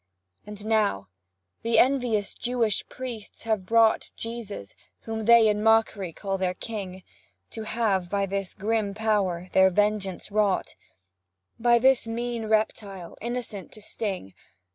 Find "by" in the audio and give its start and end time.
8.09-8.25, 11.59-11.77